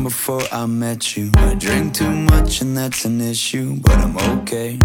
[0.00, 1.30] from before I met you.
[1.36, 4.78] I drink too much and that's an issue, but I'm okay.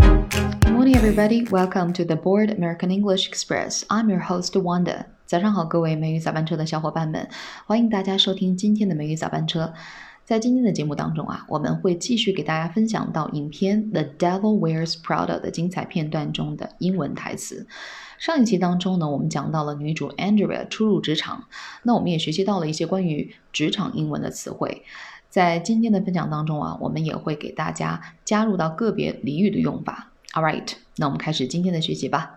[0.00, 1.44] Good morning, everybody.
[1.44, 3.84] Welcome to the Board American English Express.
[3.90, 5.06] I'm your host Wanda.
[5.26, 7.28] 早上好，各位美语早班车的小伙伴们，
[7.66, 9.74] 欢迎大家收听今天的美语早班车。
[10.24, 17.66] 在今天的节目当中啊，我们会继续给大家分享到影片《The Devil Wears Prada》的精彩片段中的英文台词。
[18.21, 21.45] 上一期当中呢，我们讲到了女主 Andrea 初入职场，
[21.81, 24.83] 那我们也学习到了一些关于职场英文的词汇。
[25.27, 30.11] 在今天的分享当中啊，我们也会给大家加入到个别俚语的用法。
[30.33, 32.35] All right，那我们开始今天的学习吧。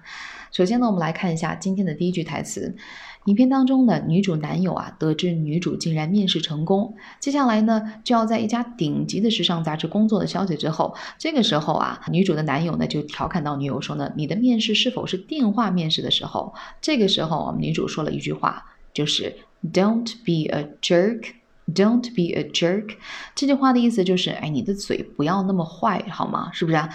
[0.54, 2.76] 首先呢，我们来看一下今天的第一句台词。
[3.24, 16.54] 影片当中呢女主男友啊，得知女主竟然面试成功，接下来呢就要在一家顶级的时尚杂志工作的消息之后，这个时候啊，女主的男友呢就调侃到女友说呢，你的面试是否是电话面试的时候？
[16.80, 19.34] 这个时候，女主说了一句话，就是
[19.72, 22.90] Don't be a jerk，Don't be a jerk。
[23.34, 26.50] 这句话的意思就是，哎，你的嘴不要那么坏，好吗？
[26.52, 26.88] 是不是啊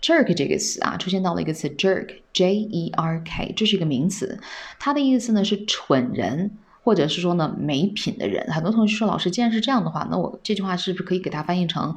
[0.00, 4.40] ？Jerk 这个词啊，出现到了一个词 jerk，J E R K，这是一个名词，
[4.78, 6.50] 它的意思呢是蠢人，
[6.82, 8.46] 或者是说呢没品的人。
[8.52, 11.94] 很多同学说，老师既然是这样的话，那我这句话是不是可以给它翻译成，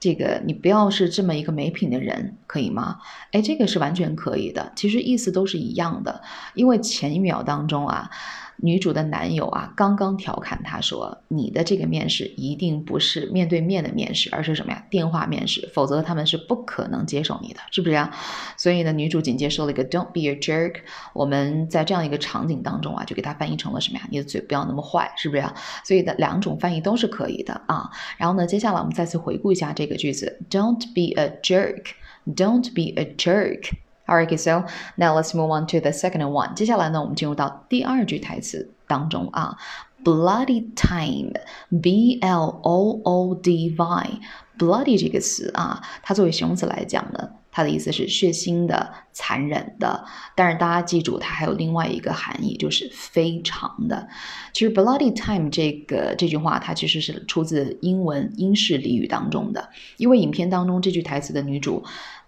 [0.00, 2.98] 这个你不要是这么一个没品的人，可以吗？
[3.32, 6.22] 哎，这个是完全可以的，其实意思都是一样的，
[6.54, 8.10] 因为前一秒当中啊。
[8.58, 14.86] 女主的男友啊，刚刚调侃她说：“你的这个面试一定不是面对面的面试，而是什么呀？
[14.88, 18.10] 电话面试，否则他们是不可能接受你的，是不是啊？”
[18.56, 20.76] 所以呢，女主紧接着说了一个 “Don't be a jerk”。
[21.12, 24.06] 我们在这样一个场景当中啊，就给它翻译成了什么呀？
[24.10, 25.54] 你的嘴不要那么坏，是不是啊？
[25.84, 27.90] 所以的两种翻译都是可以的啊。
[28.16, 33.70] 然后呢，接下来我们再次回顾一下这个句子：“Don't be a jerk”，“Don't be a jerk”。
[34.06, 34.64] All right, so
[34.96, 36.54] now let's move on to the second one.
[36.54, 39.56] 接下来呢，我们进入到第二句台词当中啊。
[40.04, 41.32] Bloody time,
[41.80, 44.10] B L O O D Y.
[44.58, 50.04] Bloody 这个词啊，它作为形容词来讲呢，它的意思是血腥的、残忍的。
[50.36, 54.06] 但是大家记住，它还有另外一个含义，就是非常的。
[54.52, 59.70] 其实 bloody time 这个这句话，它其实是出自英文英式俚语当中的。
[59.96, 61.82] 因为影片当中这句台词的女主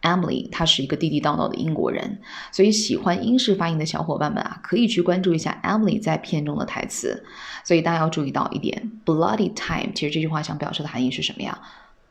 [0.06, 2.18] Emily，她是一个地地道道的英国人，
[2.52, 7.24] 所以喜欢英式发音的小伙伴们啊，可以去关注一下 Emily 在片中的台词。
[7.64, 11.58] 所以大家要注意到一点，bloody time，其实这句话想表示的含义是什么呀？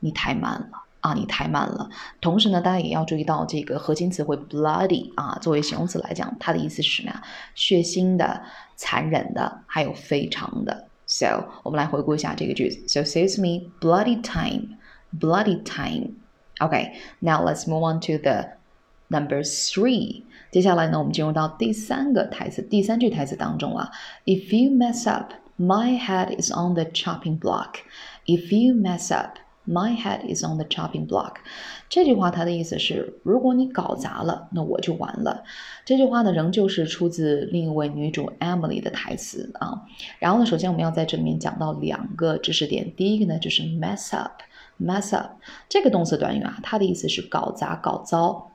[0.02, 0.68] 你太慢了。
[1.02, 1.88] 啊，你太慢了。
[2.20, 7.22] 同时呢，大家也要注意到这个核心词汇 bloody 啊，作为形容词来讲，它的意思是什么呀？
[7.54, 8.42] 血腥的、
[8.76, 10.88] 残忍的，还有非常的。
[11.06, 12.88] So 我们来回顾一下这个句子。
[12.88, 14.80] So saves me bloody time,
[15.20, 16.14] bloody time.
[16.59, 18.51] Okay, now let's move on to the
[19.09, 20.25] number three.
[20.51, 23.91] 接下来呢，我们进入到第三个台词，第三句台词当中啊。
[24.25, 27.77] If you mess up, my head is on the chopping block.
[28.27, 29.39] If you mess up.
[29.67, 31.35] My head is on the chopping block。
[31.89, 35.45] 这句话它的意思是，如果你搞砸了，那我就完了。
[35.85, 39.83] 这句话呢，仍旧是出自另一位女主 Emily 的台词啊。
[40.19, 42.91] 然后呢，首先我们要在这里面讲到两个知识点。
[42.97, 44.17] 第一个呢，就是 mess
[44.80, 45.32] Mess up
[45.70, 48.52] 这个动词短语啊，它的意思是搞砸、搞糟，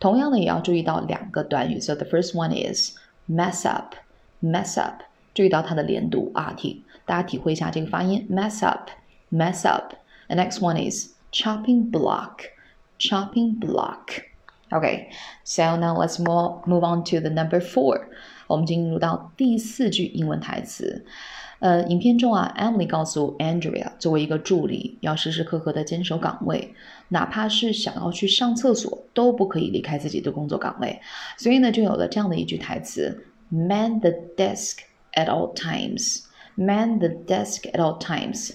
[0.00, 2.96] 同样的也要注意到两个短语，So the first one is
[3.28, 3.94] mess up,
[4.42, 5.02] mess up。
[5.34, 15.08] 注意到它的连读啊，体大家体会一下这个发音，mess up，mess up。The next one is chopping block，chopping block。Okay,
[15.44, 18.02] so now let's move move on to the number four。
[18.46, 21.06] 我们进入到第四句英文台词。
[21.63, 26.73] 呃，影片中啊，Emily 告诉 Andrea，作为一个助理，要时时刻刻的坚守岗位，
[27.07, 30.99] 哪怕是想要去上厕所，都不可以离开自己的工作岗位。
[31.37, 34.79] 所以呢，就有了这样的一句台词：Man the desk。
[35.15, 36.23] at all times.
[36.55, 38.51] Man the desk at all times。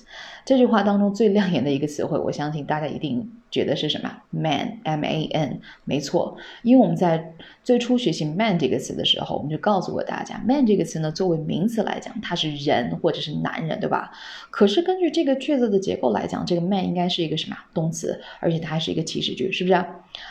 [0.49, 6.39] 这句话当中最亮眼的一个词汇，我相信大家一定觉得是什么？Man，M A N，没错。
[6.63, 14.11] 因为我们在最初学习 man 这个词的时候，我们就告诉过大家，man 这个词呢，作为名词来讲，它是人或者是男人，对吧？
[14.51, 19.85] 可是根据这个句子的结构来讲，这个 man 应该是一个什么动词，而且它还是一个祈使句，是不是？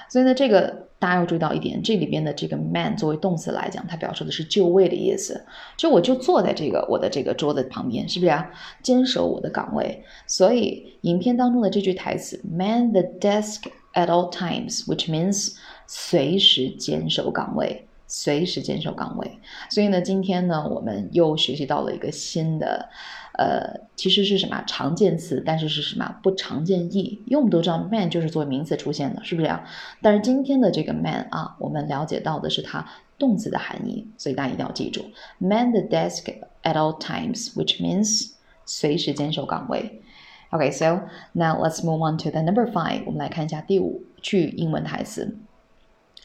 [0.09, 5.45] 所以呢，这个大家要注意到一点，这里边的这个 man 作为动词来讲，它表示的是就位的意思，
[5.77, 8.49] 就我就坐在这个我的这个桌子旁边，是不是啊？
[8.81, 10.03] 坚守我的岗位。
[10.25, 13.63] 所以影片当中的这句台词，man the desk
[13.93, 15.55] at all times，which means
[15.87, 19.39] 随时坚守岗位，随时坚守岗位。
[19.69, 22.89] 所以呢，今天呢，我们又学习到了一个新的，
[23.33, 27.21] 呃，其实是什么常见词，但是是什么不常见义？
[27.25, 29.63] 因为我们都知道 man 就是作为名词出现的，是不是啊？
[30.01, 32.85] 但是今天的这个 man 啊，我们了解到的是它
[33.17, 35.03] 动词的含义，所以大家一定要记住
[35.39, 36.25] ，man the desk
[36.63, 38.31] at all times，which means
[38.67, 40.03] 随时坚守岗位。
[40.51, 41.01] Okay, so
[41.33, 43.01] now let's move on to the number five。
[43.07, 45.35] 我们来看一下第五句英文台词。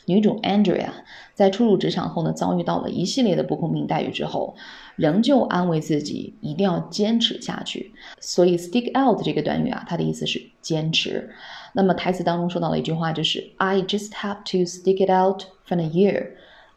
[0.06, 0.88] 女主 Andrea
[1.32, 4.56] 在初入职场后呢，遭遇到了一系列的不公平待遇之后，
[4.96, 7.92] 仍旧安慰自己一定要坚持下去。
[8.20, 11.30] 所以 stick out 这个短语啊，它的意思是坚持。
[11.72, 16.30] 那么台词当中说到了一句话，就是 I just have to stick it out for a year。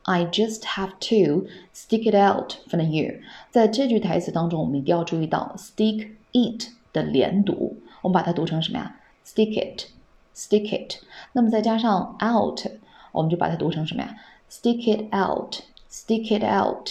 [0.05, 3.19] I just have to stick it out for a year。
[3.51, 6.69] 在这句台词当中，我们一定要注意到 stick it。
[6.95, 8.95] 的连读，我们把它读成什么呀
[9.27, 10.95] ？Stick it，stick it。
[11.33, 12.61] 那么再加上 out，
[13.11, 14.15] 我们就把它读成什么呀
[14.49, 16.87] ？Stick it out，stick it out。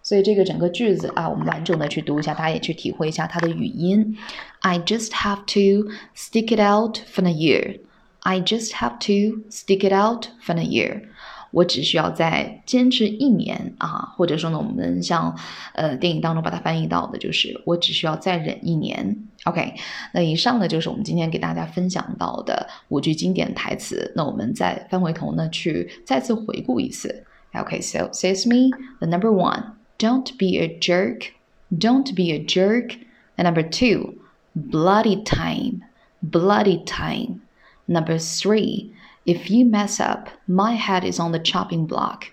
[0.00, 4.16] 所以这个整个句子啊，我们完整的去读一下，大家也去体会一下它的语音。
[4.60, 7.80] I just have to stick it out for a year.
[8.20, 11.08] I just have to stick it out for a year.
[11.51, 15.37] 我只需要再坚持一年啊，或者说呢，我们像
[15.73, 19.15] 呃电影当中把它翻译到的，就是我只需要再忍一年。
[19.43, 19.75] OK，
[20.13, 24.11] 那以上呢就是我们今天给大家分享到的五句经典台词。
[24.15, 27.23] 那我们再翻回头呢，去再次回顾一次。
[27.53, 31.27] OK，so says me the number one, don't be a jerk,
[31.71, 32.97] don't be a jerk.
[33.35, 34.15] And number two,
[34.55, 35.81] bloody time,
[36.21, 37.41] bloody time.
[37.85, 38.91] Number three.
[39.27, 42.25] If you mess up, my head is on the chopping block.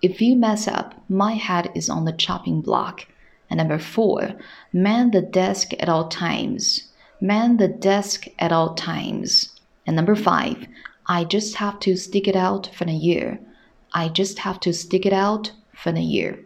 [0.00, 3.06] If you mess up, my head is on the chopping block.
[3.50, 4.36] And number four,
[4.72, 6.82] man the desk at all times.
[7.20, 9.48] Man the desk at all times.
[9.86, 10.66] And number five,
[11.06, 13.38] I just have to stick it out for a year.
[13.92, 16.38] I just have to stick it out for a year.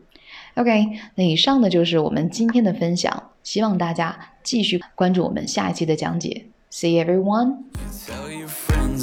[0.57, 6.47] OK，那以上呢就是我们今天的分享，希望大家继续关注我们下一期的讲解。
[6.71, 7.65] See everyone.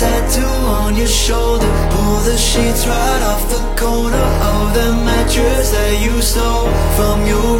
[0.00, 1.70] Tattoo on your shoulder.
[1.92, 7.59] Pull the sheets right off the corner of the mattress that you stole from your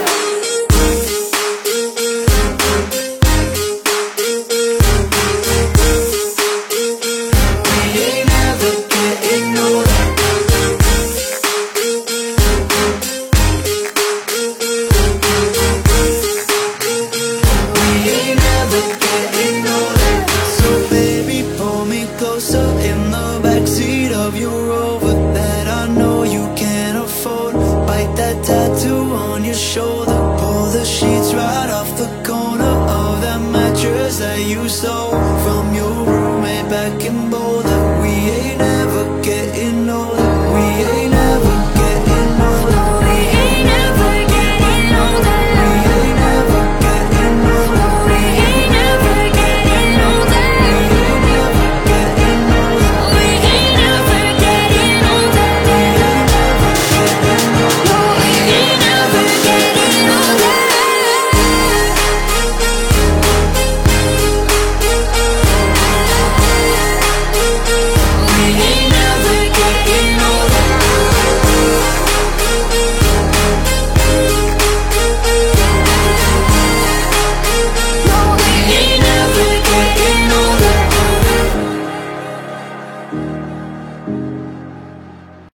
[22.21, 27.55] closer in the backseat of your rover that I know you can't afford.
[27.87, 33.41] Bite that tattoo on your shoulder, pull the sheets right off the corner of that
[33.55, 35.30] mattress that you stole.